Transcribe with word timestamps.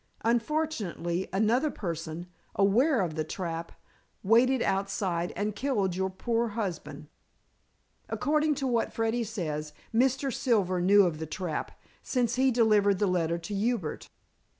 Unfortunately, 0.23 1.29
another 1.31 1.69
person, 1.69 2.25
aware 2.55 3.01
of 3.01 3.13
the 3.13 3.23
trap, 3.23 3.71
waited 4.23 4.63
outside 4.63 5.31
and 5.35 5.55
killed 5.55 5.95
your 5.95 6.09
poor 6.09 6.47
husband." 6.47 7.07
"According 8.09 8.55
to 8.55 8.65
what 8.65 8.91
Freddy 8.91 9.23
says, 9.23 9.73
Mr. 9.93 10.33
Silver 10.33 10.81
knew 10.81 11.03
of 11.05 11.19
the 11.19 11.27
trap, 11.27 11.79
since 12.01 12.33
he 12.33 12.49
delivered 12.49 12.97
the 12.97 13.05
letter 13.05 13.37
to 13.37 13.53
Hubert. 13.53 14.09